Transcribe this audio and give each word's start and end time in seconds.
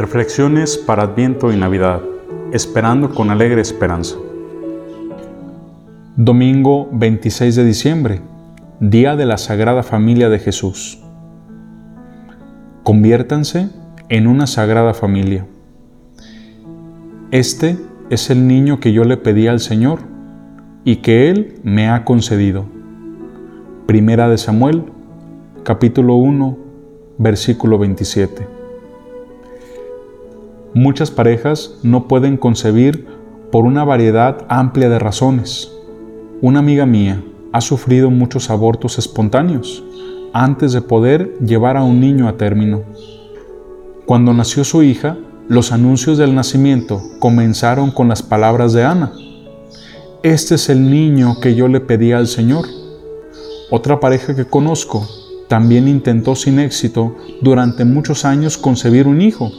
Reflexiones 0.00 0.78
para 0.78 1.02
Adviento 1.02 1.52
y 1.52 1.58
Navidad, 1.58 2.00
esperando 2.54 3.14
con 3.14 3.28
alegre 3.28 3.60
esperanza. 3.60 4.16
Domingo 6.16 6.88
26 6.90 7.54
de 7.54 7.64
diciembre, 7.66 8.22
Día 8.80 9.14
de 9.14 9.26
la 9.26 9.36
Sagrada 9.36 9.82
Familia 9.82 10.30
de 10.30 10.38
Jesús. 10.38 11.02
Conviértanse 12.82 13.68
en 14.08 14.26
una 14.26 14.46
Sagrada 14.46 14.94
Familia. 14.94 15.46
Este 17.30 17.76
es 18.08 18.30
el 18.30 18.46
niño 18.46 18.80
que 18.80 18.94
yo 18.94 19.04
le 19.04 19.18
pedí 19.18 19.48
al 19.48 19.60
Señor 19.60 19.98
y 20.82 20.96
que 20.96 21.28
Él 21.28 21.60
me 21.62 21.90
ha 21.90 22.06
concedido. 22.06 22.64
Primera 23.84 24.30
de 24.30 24.38
Samuel, 24.38 24.82
capítulo 25.62 26.14
1, 26.14 26.56
versículo 27.18 27.76
27. 27.76 28.59
Muchas 30.74 31.10
parejas 31.10 31.78
no 31.82 32.06
pueden 32.06 32.36
concebir 32.36 33.06
por 33.50 33.64
una 33.64 33.82
variedad 33.82 34.46
amplia 34.48 34.88
de 34.88 35.00
razones. 35.00 35.72
Una 36.40 36.60
amiga 36.60 36.86
mía 36.86 37.24
ha 37.52 37.60
sufrido 37.60 38.08
muchos 38.10 38.50
abortos 38.50 38.96
espontáneos 38.96 39.82
antes 40.32 40.72
de 40.72 40.80
poder 40.80 41.36
llevar 41.44 41.76
a 41.76 41.82
un 41.82 41.98
niño 41.98 42.28
a 42.28 42.36
término. 42.36 42.82
Cuando 44.06 44.32
nació 44.32 44.62
su 44.62 44.84
hija, 44.84 45.16
los 45.48 45.72
anuncios 45.72 46.18
del 46.18 46.36
nacimiento 46.36 47.02
comenzaron 47.18 47.90
con 47.90 48.06
las 48.08 48.22
palabras 48.22 48.72
de 48.72 48.84
Ana. 48.84 49.12
Este 50.22 50.54
es 50.54 50.68
el 50.68 50.88
niño 50.88 51.40
que 51.40 51.56
yo 51.56 51.66
le 51.66 51.80
pedí 51.80 52.12
al 52.12 52.28
Señor. 52.28 52.66
Otra 53.72 53.98
pareja 53.98 54.36
que 54.36 54.44
conozco 54.44 55.04
también 55.48 55.88
intentó 55.88 56.36
sin 56.36 56.60
éxito 56.60 57.16
durante 57.42 57.84
muchos 57.84 58.24
años 58.24 58.56
concebir 58.56 59.08
un 59.08 59.20
hijo, 59.20 59.50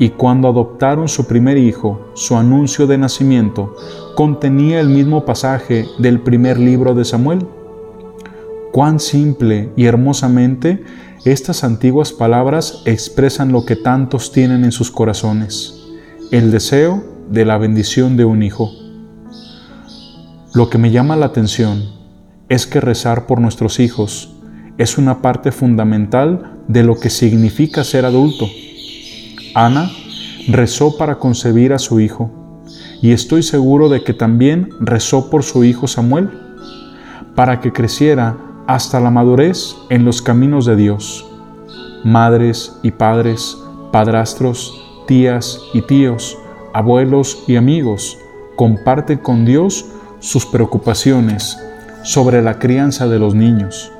y 0.00 0.08
cuando 0.08 0.48
adoptaron 0.48 1.08
su 1.08 1.26
primer 1.26 1.58
hijo, 1.58 2.10
su 2.14 2.34
anuncio 2.34 2.86
de 2.86 2.96
nacimiento 2.96 3.76
contenía 4.16 4.80
el 4.80 4.88
mismo 4.88 5.26
pasaje 5.26 5.86
del 5.98 6.20
primer 6.20 6.58
libro 6.58 6.94
de 6.94 7.04
Samuel. 7.04 7.46
Cuán 8.72 8.98
simple 8.98 9.70
y 9.76 9.84
hermosamente 9.84 10.82
estas 11.26 11.64
antiguas 11.64 12.14
palabras 12.14 12.82
expresan 12.86 13.52
lo 13.52 13.66
que 13.66 13.76
tantos 13.76 14.32
tienen 14.32 14.64
en 14.64 14.72
sus 14.72 14.90
corazones, 14.90 15.78
el 16.30 16.50
deseo 16.50 17.04
de 17.28 17.44
la 17.44 17.58
bendición 17.58 18.16
de 18.16 18.24
un 18.24 18.42
hijo. 18.42 18.70
Lo 20.54 20.70
que 20.70 20.78
me 20.78 20.90
llama 20.90 21.14
la 21.14 21.26
atención 21.26 21.84
es 22.48 22.66
que 22.66 22.80
rezar 22.80 23.26
por 23.26 23.38
nuestros 23.38 23.78
hijos 23.78 24.34
es 24.78 24.96
una 24.96 25.20
parte 25.20 25.52
fundamental 25.52 26.62
de 26.68 26.84
lo 26.84 26.98
que 26.98 27.10
significa 27.10 27.84
ser 27.84 28.06
adulto. 28.06 28.46
Ana 29.54 29.90
rezó 30.48 30.96
para 30.96 31.18
concebir 31.18 31.72
a 31.72 31.78
su 31.78 32.00
hijo 32.00 32.30
y 33.02 33.12
estoy 33.12 33.42
seguro 33.42 33.88
de 33.88 34.02
que 34.02 34.12
también 34.12 34.70
rezó 34.80 35.30
por 35.30 35.42
su 35.42 35.64
hijo 35.64 35.86
Samuel, 35.86 36.30
para 37.34 37.60
que 37.60 37.72
creciera 37.72 38.36
hasta 38.66 39.00
la 39.00 39.10
madurez 39.10 39.74
en 39.88 40.04
los 40.04 40.20
caminos 40.22 40.66
de 40.66 40.76
Dios. 40.76 41.26
Madres 42.04 42.76
y 42.82 42.90
padres, 42.90 43.56
padrastros, 43.90 44.74
tías 45.06 45.60
y 45.72 45.82
tíos, 45.82 46.36
abuelos 46.72 47.42
y 47.46 47.56
amigos 47.56 48.18
comparten 48.56 49.18
con 49.18 49.44
Dios 49.44 49.86
sus 50.20 50.44
preocupaciones 50.46 51.58
sobre 52.02 52.42
la 52.42 52.58
crianza 52.58 53.08
de 53.08 53.18
los 53.18 53.34
niños 53.34 53.90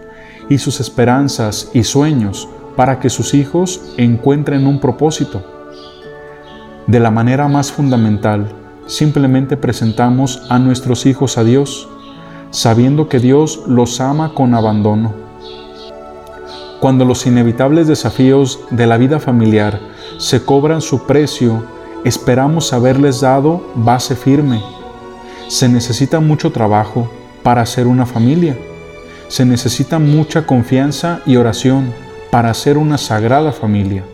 y 0.48 0.58
sus 0.58 0.80
esperanzas 0.80 1.70
y 1.72 1.84
sueños 1.84 2.48
para 2.80 2.98
que 2.98 3.10
sus 3.10 3.34
hijos 3.34 3.92
encuentren 3.98 4.66
un 4.66 4.80
propósito. 4.80 5.44
De 6.86 6.98
la 6.98 7.10
manera 7.10 7.46
más 7.46 7.70
fundamental, 7.70 8.50
simplemente 8.86 9.58
presentamos 9.58 10.46
a 10.48 10.58
nuestros 10.58 11.04
hijos 11.04 11.36
a 11.36 11.44
Dios, 11.44 11.90
sabiendo 12.50 13.06
que 13.06 13.18
Dios 13.18 13.64
los 13.66 14.00
ama 14.00 14.32
con 14.32 14.54
abandono. 14.54 15.12
Cuando 16.80 17.04
los 17.04 17.26
inevitables 17.26 17.86
desafíos 17.86 18.60
de 18.70 18.86
la 18.86 18.96
vida 18.96 19.20
familiar 19.20 19.78
se 20.16 20.42
cobran 20.42 20.80
su 20.80 21.06
precio, 21.06 21.62
esperamos 22.06 22.72
haberles 22.72 23.20
dado 23.20 23.62
base 23.74 24.16
firme. 24.16 24.62
Se 25.48 25.68
necesita 25.68 26.18
mucho 26.18 26.50
trabajo 26.50 27.10
para 27.42 27.66
ser 27.66 27.86
una 27.86 28.06
familia 28.06 28.56
se 29.28 29.44
necesita 29.44 30.00
mucha 30.00 30.44
confianza 30.44 31.20
y 31.24 31.36
oración 31.36 31.94
para 32.30 32.54
ser 32.54 32.78
una 32.78 32.96
sagrada 32.96 33.52
familia. 33.52 34.04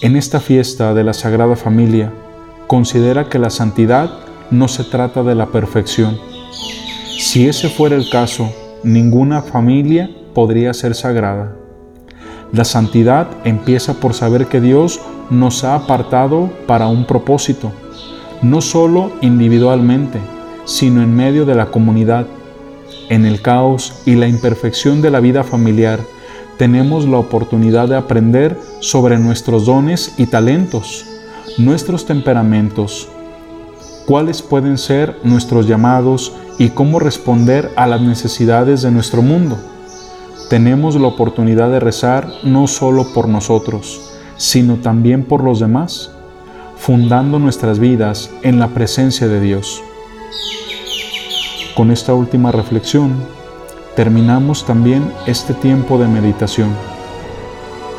En 0.00 0.16
esta 0.16 0.40
fiesta 0.40 0.94
de 0.94 1.04
la 1.04 1.12
Sagrada 1.12 1.56
Familia, 1.56 2.12
considera 2.66 3.28
que 3.28 3.38
la 3.38 3.50
santidad 3.50 4.10
no 4.50 4.68
se 4.68 4.84
trata 4.84 5.22
de 5.22 5.34
la 5.34 5.46
perfección. 5.46 6.18
Si 7.18 7.48
ese 7.48 7.68
fuera 7.68 7.96
el 7.96 8.08
caso, 8.08 8.50
ninguna 8.84 9.42
familia 9.42 10.08
podría 10.32 10.72
ser 10.72 10.94
sagrada. 10.94 11.56
La 12.52 12.64
santidad 12.64 13.28
empieza 13.44 13.94
por 13.94 14.14
saber 14.14 14.46
que 14.46 14.60
Dios 14.60 15.00
nos 15.30 15.64
ha 15.64 15.74
apartado 15.74 16.50
para 16.66 16.86
un 16.86 17.06
propósito, 17.06 17.72
no 18.40 18.60
solo 18.60 19.12
individualmente, 19.20 20.18
sino 20.64 21.02
en 21.02 21.14
medio 21.14 21.44
de 21.44 21.56
la 21.56 21.66
comunidad 21.66 22.26
en 23.08 23.26
el 23.26 23.42
caos 23.42 24.02
y 24.06 24.14
la 24.14 24.28
imperfección 24.28 25.02
de 25.02 25.10
la 25.10 25.20
vida 25.20 25.44
familiar, 25.44 26.00
tenemos 26.60 27.06
la 27.06 27.16
oportunidad 27.16 27.88
de 27.88 27.96
aprender 27.96 28.54
sobre 28.80 29.18
nuestros 29.18 29.64
dones 29.64 30.12
y 30.18 30.26
talentos, 30.26 31.06
nuestros 31.56 32.04
temperamentos, 32.04 33.08
cuáles 34.04 34.42
pueden 34.42 34.76
ser 34.76 35.16
nuestros 35.24 35.66
llamados 35.66 36.34
y 36.58 36.68
cómo 36.68 36.98
responder 36.98 37.70
a 37.76 37.86
las 37.86 38.02
necesidades 38.02 38.82
de 38.82 38.90
nuestro 38.90 39.22
mundo. 39.22 39.56
Tenemos 40.50 40.96
la 40.96 41.06
oportunidad 41.06 41.70
de 41.70 41.80
rezar 41.80 42.28
no 42.44 42.66
solo 42.66 43.10
por 43.14 43.26
nosotros, 43.26 44.12
sino 44.36 44.76
también 44.76 45.24
por 45.24 45.42
los 45.42 45.60
demás, 45.60 46.10
fundando 46.76 47.38
nuestras 47.38 47.78
vidas 47.78 48.28
en 48.42 48.58
la 48.58 48.68
presencia 48.68 49.28
de 49.28 49.40
Dios. 49.40 49.82
Con 51.74 51.90
esta 51.90 52.12
última 52.12 52.52
reflexión 52.52 53.39
terminamos 54.00 54.64
también 54.64 55.12
este 55.26 55.52
tiempo 55.52 55.98
de 55.98 56.08
meditación, 56.08 56.70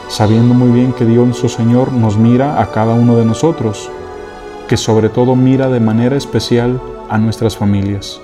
sabiendo 0.09 0.55
muy 0.55 0.71
bien 0.71 0.93
que 0.93 1.05
Dios 1.05 1.27
nuestro 1.27 1.47
Señor 1.47 1.93
nos 1.93 2.17
mira 2.17 2.59
a 2.59 2.71
cada 2.71 2.95
uno 2.95 3.17
de 3.17 3.23
nosotros, 3.23 3.87
que 4.67 4.77
sobre 4.77 5.09
todo 5.09 5.35
mira 5.35 5.69
de 5.69 5.79
manera 5.79 6.15
especial 6.15 6.81
a 7.07 7.19
nuestras 7.19 7.55
familias. 7.55 8.19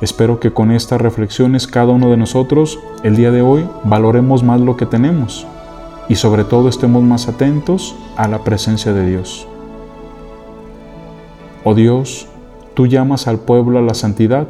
Espero 0.00 0.38
que 0.38 0.52
con 0.52 0.70
estas 0.70 1.00
reflexiones 1.00 1.66
cada 1.66 1.88
uno 1.92 2.10
de 2.10 2.16
nosotros 2.16 2.78
el 3.02 3.16
día 3.16 3.32
de 3.32 3.42
hoy 3.42 3.68
valoremos 3.82 4.44
más 4.44 4.60
lo 4.60 4.76
que 4.76 4.86
tenemos 4.86 5.48
y 6.08 6.14
sobre 6.14 6.44
todo 6.44 6.68
estemos 6.68 7.02
más 7.02 7.26
atentos 7.26 7.96
a 8.16 8.28
la 8.28 8.44
presencia 8.44 8.92
de 8.92 9.04
Dios. 9.04 9.48
Oh 11.64 11.74
Dios, 11.74 12.28
Tú 12.78 12.86
llamas 12.86 13.26
al 13.26 13.40
pueblo 13.40 13.80
a 13.80 13.82
la 13.82 13.92
santidad. 13.92 14.46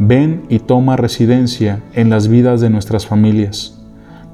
Ven 0.00 0.44
y 0.48 0.60
toma 0.60 0.96
residencia 0.96 1.82
en 1.92 2.08
las 2.08 2.28
vidas 2.28 2.60
de 2.60 2.70
nuestras 2.70 3.06
familias, 3.06 3.82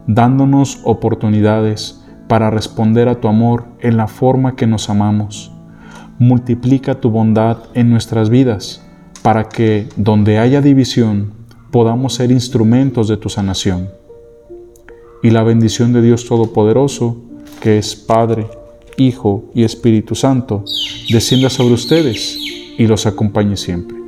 dándonos 0.07 0.81
oportunidades 0.85 2.05
para 2.29 2.51
responder 2.51 3.09
a 3.09 3.21
tu 3.21 3.29
amor 3.29 3.65
en 3.81 3.97
la 3.97 4.07
forma 4.07 4.57
que 4.57 4.67
nos 4.67 4.91
amamos. 4.91 5.53
Multiplica 6.19 7.01
tu 7.01 7.09
bondad 7.09 7.59
en 7.73 7.89
nuestras 7.89 8.29
vidas, 8.29 8.85
para 9.23 9.49
que, 9.49 9.89
donde 9.97 10.39
haya 10.39 10.61
división, 10.61 11.33
podamos 11.71 12.13
ser 12.13 12.31
instrumentos 12.31 13.09
de 13.09 13.17
tu 13.17 13.31
sanación. 13.31 13.89
Y 15.23 15.31
la 15.31 15.45
bendición 15.45 15.95
de 15.95 16.03
Dios 16.03 16.27
Todopoderoso, 16.27 17.23
que 17.61 17.79
es 17.79 17.97
Padre, 17.97 18.47
Hijo 18.99 19.51
y 19.55 19.65
Espíritu 19.65 20.15
Santo, 20.15 20.63
descienda 21.09 21.49
sobre 21.49 21.73
ustedes 21.73 22.37
y 22.77 22.87
los 22.87 23.07
acompañe 23.07 23.57
siempre. 23.57 24.04